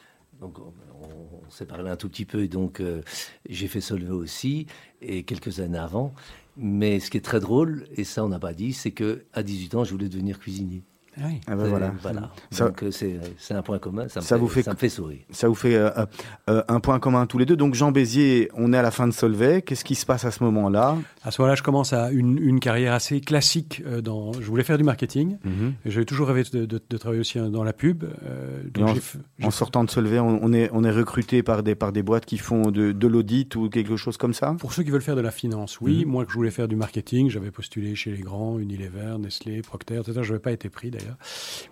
donc, 0.42 0.58
on, 0.58 0.74
on- 1.04 1.46
on 1.48 1.50
s'est 1.52 1.68
parlé 1.68 1.88
un 1.92 1.96
tout 1.98 2.10
petit 2.10 2.26
peu 2.26 2.42
et 2.42 2.48
donc 2.48 2.80
euh, 2.80 3.04
j'ai 3.48 3.68
fait 3.68 3.80
Solvay 3.82 4.10
aussi 4.10 4.66
et 5.04 5.22
quelques 5.22 5.60
années 5.60 5.78
avant. 5.78 6.16
Mais 6.58 7.00
ce 7.00 7.12
qui 7.12 7.18
est 7.18 7.22
très 7.22 7.40
drôle, 7.40 7.86
et 7.96 8.04
ça 8.06 8.26
on 8.26 8.30
n'a 8.30 8.40
pas 8.40 8.54
dit, 8.54 8.74
c'est 8.74 8.92
que 8.92 9.24
à 9.34 9.44
18 9.44 9.76
ans, 9.76 9.84
je 9.84 9.92
voulais 9.92 10.10
devenir 10.10 10.40
cuisinier. 10.40 10.82
Ah 11.18 11.56
ben 11.56 11.66
Et 11.66 11.70
voilà. 11.70 11.94
voilà. 12.02 12.32
Ça- 12.52 12.66
Donc 12.68 12.84
euh, 12.84 12.92
c'est 12.92 13.20
c'est 13.38 13.54
un 13.54 13.62
point 13.62 13.80
commun. 13.80 14.08
Ça 14.08 14.20
me, 14.20 14.26
Ça 14.26 14.36
fait, 14.36 14.42
vous 14.42 14.48
fait- 14.48 14.64
ça 14.64 14.72
me 14.74 14.78
fait 14.78 14.90
sourire. 14.90 15.20
Ça 15.32 15.48
vous 15.48 15.56
fait 15.56 15.76
euh, 15.76 15.90
euh, 15.98 16.06
euh, 16.50 16.64
un 16.68 16.80
point 16.80 17.00
commun 17.00 17.26
tous 17.26 17.38
les 17.38 17.46
deux. 17.46 17.56
Donc 17.56 17.76
Jean 17.76 17.92
Bézier, 17.92 18.50
on 18.56 18.72
est 18.74 18.78
à 18.78 18.82
la 18.82 18.92
fin 18.92 19.08
de 19.08 19.12
Solvay. 19.14 19.62
Qu'est-ce 19.62 19.84
qui 19.84 19.96
se 19.96 20.06
passe 20.06 20.26
à 20.26 20.32
ce 20.32 20.44
moment-là? 20.44 20.98
À 21.24 21.32
ce 21.32 21.42
moment-là, 21.42 21.56
je 21.56 21.64
commence 21.64 21.94
à 21.94 22.12
une, 22.12 22.38
une 22.38 22.60
carrière 22.60 22.94
assez 22.94 23.20
classique. 23.22 23.84
euh, 23.86 24.02
dans, 24.02 24.34
je 24.34 24.42
voulais 24.48 24.64
faire 24.64 24.78
du 24.78 24.84
marketing. 24.84 25.38
Mhm. 25.44 25.74
J'avais 25.86 26.06
toujours 26.06 26.28
rêvé 26.28 26.44
de, 26.52 26.66
de- 26.66 26.82
de 26.90 26.98
travailler 26.98 27.22
aussi 27.22 27.40
dans 27.40 27.64
la 27.64 27.74
pub. 27.74 28.04
euh, 28.04 28.62
donc 28.74 28.98
en, 29.44 29.52
sortant 29.52 29.84
de 29.84 29.90
Solvay, 29.90 30.20
on, 30.20 30.40
on 30.44 30.54
est, 30.54 30.70
on 30.74 30.84
est 30.84 30.92
recruté 30.92 31.44
par 31.44 31.62
des, 31.64 31.76
par 31.76 31.92
des 31.92 32.04
boîtes 32.04 32.26
qui 32.26 32.38
font 32.38 32.72
de, 32.72 32.92
de 32.92 33.08
l'audit 33.08 33.56
ou 33.56 33.70
quelque 33.70 33.98
chose 33.98 34.18
comme 34.18 34.34
ça? 34.34 34.56
Pour 34.60 34.74
ceux 34.74 34.84
qui 34.84 34.92
veulent 34.92 35.02
faire 35.02 35.16
de 35.16 35.22
la 35.22 35.32
finance, 35.32 35.80
oui. 35.82 36.06
Mhm. 36.06 36.12
Moi, 36.12 36.26
que 36.26 36.32
je 36.32 36.36
voulais 36.38 36.52
faire 36.52 36.68
du 36.68 36.76
marketing, 36.76 37.30
j'avais 37.30 37.52
postulé 37.52 37.96
chez 37.96 38.12
les 38.12 38.22
grands, 38.22 38.58
Unilever, 38.60 39.18
Nestlé, 39.20 39.62
Procter, 39.62 39.96
etc. 39.98 40.20
Je 40.24 40.30
n'avais 40.32 40.40
pas 40.40 40.52
été 40.52 40.70
pris 40.70 40.90
d'ailleurs. 40.92 41.01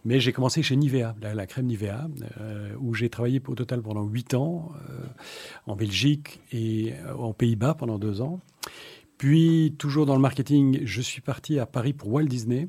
Mais 0.06 0.20
j'ai 0.20 0.32
commencé 0.32 0.62
chez 0.64 0.76
Nivea, 0.76 1.16
la, 1.22 1.34
la 1.34 1.46
crème 1.46 1.66
Nivea, 1.68 2.08
euh, 2.40 2.74
où 2.80 2.94
j'ai 2.94 3.10
travaillé 3.10 3.42
au 3.48 3.56
total 3.56 3.82
pendant 3.82 4.04
8 4.04 4.34
ans, 4.34 4.72
euh, 4.90 5.04
en 5.66 5.76
Belgique 5.76 6.42
et 6.52 6.94
euh, 7.06 7.14
aux 7.14 7.34
Pays-Bas 7.34 7.74
pendant 7.76 7.98
2 8.00 8.22
ans. 8.22 8.40
Puis, 9.18 9.76
toujours 9.78 10.06
dans 10.06 10.16
le 10.16 10.22
marketing, 10.22 10.80
je 10.86 11.02
suis 11.02 11.22
parti 11.22 11.60
à 11.60 11.66
Paris 11.66 11.94
pour 11.94 12.10
Walt 12.14 12.26
Disney. 12.26 12.68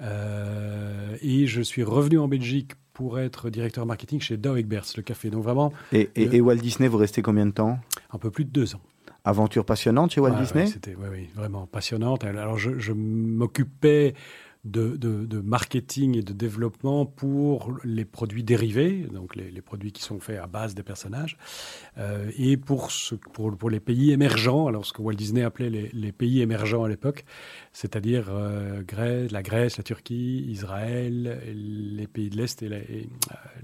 Euh, 0.00 1.16
et 1.22 1.46
je 1.46 1.60
suis 1.62 1.82
revenu 1.82 2.18
en 2.18 2.28
Belgique 2.28 2.72
pour 2.92 3.18
être 3.18 3.50
directeur 3.50 3.86
marketing 3.86 4.20
chez 4.20 4.36
Dow 4.36 4.56
Egberts, 4.56 4.86
le 4.96 5.02
café. 5.02 5.30
Donc 5.30 5.42
vraiment, 5.44 5.72
et, 5.92 6.10
et, 6.16 6.26
le- 6.26 6.34
et 6.34 6.40
Walt 6.40 6.56
Disney, 6.56 6.88
vous 6.88 6.98
restez 6.98 7.22
combien 7.22 7.46
de 7.46 7.52
temps? 7.52 7.78
Un 8.12 8.18
peu 8.18 8.30
plus 8.30 8.44
de 8.44 8.50
deux 8.50 8.74
ans. 8.74 8.80
Aventure 9.24 9.64
passionnante 9.64 10.12
chez 10.12 10.20
Walt 10.20 10.36
Disney? 10.36 10.64
ouais, 10.64 10.70
C'était 10.70 10.94
ouais, 10.94 11.08
ouais, 11.08 11.28
vraiment 11.34 11.66
passionnante. 11.66 12.24
Alors, 12.24 12.58
je, 12.58 12.78
je 12.78 12.92
m'occupais 12.92 14.14
de, 14.64 15.40
marketing 15.40 16.16
et 16.16 16.22
de 16.22 16.32
développement 16.32 17.06
pour 17.06 17.78
les 17.84 18.04
produits 18.04 18.42
dérivés, 18.42 19.06
donc 19.12 19.36
les, 19.36 19.62
produits 19.62 19.92
qui 19.92 20.02
sont 20.02 20.20
faits 20.20 20.38
à 20.38 20.46
base 20.46 20.74
des 20.74 20.82
personnages, 20.82 21.36
euh, 21.98 22.30
et 22.38 22.56
pour, 22.56 22.90
les 23.70 23.80
pays 23.80 24.12
émergents, 24.12 24.66
alors 24.66 24.84
ce 24.86 24.92
que 24.92 25.02
Walt 25.02 25.14
Disney 25.14 25.42
appelait 25.42 25.90
les, 25.92 26.12
pays 26.12 26.40
émergents 26.40 26.84
à 26.84 26.88
l'époque, 26.88 27.24
c'est-à-dire 27.72 28.26
euh, 28.30 28.82
la 29.30 29.42
Grèce, 29.42 29.76
la 29.76 29.84
Turquie, 29.84 30.44
Israël, 30.48 31.40
les 31.46 32.06
pays 32.06 32.30
de 32.30 32.36
l'Est 32.36 32.62
et 32.62 32.68
euh, 32.70 33.04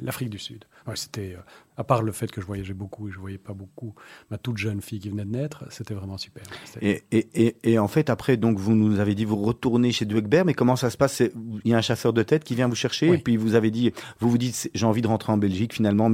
l'Afrique 0.01 0.30
du 0.30 0.38
Sud. 0.38 0.64
C'était, 0.95 1.34
euh, 1.34 1.40
à 1.77 1.85
part 1.85 2.03
le 2.03 2.12
fait 2.12 2.31
que 2.31 2.41
je 2.41 2.47
voyageais 2.47 2.75
beaucoup 2.75 3.09
et 3.09 3.12
je 3.12 3.18
voyais 3.18 3.39
pas 3.39 3.53
beaucoup 3.55 3.95
ma 4.31 4.39
toute 4.39 4.57
jeune 4.59 4.81
fille 4.81 5.01
qui 5.01 5.09
venait 5.09 5.25
de 5.25 5.31
naître, 5.31 5.64
c'était 5.70 5.95
vraiment 5.95 6.18
super. 6.18 6.43
Et, 6.81 7.03
et, 7.11 7.29
et, 7.35 7.57
et, 7.64 7.79
en 7.79 7.89
fait, 7.89 8.11
après, 8.11 8.37
donc 8.37 8.59
vous 8.59 8.75
nous 8.75 9.01
avez 9.01 9.14
dit 9.14 9.25
vous 9.25 9.37
retournez 9.37 9.93
chez 9.93 10.05
Dueckberg, 10.05 10.47
mais 10.47 10.55
comment 10.55 10.77
ça 10.77 10.91
se 10.91 10.97
passe? 10.97 11.20
Il 11.20 11.70
y 11.70 11.75
a 11.75 11.79
un 11.79 11.83
chasseur 11.83 12.12
de 12.12 12.22
tête 12.22 12.45
qui 12.45 12.55
vient 12.55 12.68
vous 12.68 12.75
chercher 12.75 13.11
Oui. 13.11 13.16
et 13.16 13.18
puis 13.18 13.37
vous 13.37 13.55
avez 13.55 13.70
dit, 13.70 13.93
vous 14.20 14.31
vous 14.31 14.39
dites 14.39 14.70
j'ai 14.75 14.87
envie 14.87 15.03
de 15.03 15.09
rentrer 15.09 15.33
en 15.33 15.37
Belgique 15.37 15.72
finalement. 15.75 15.95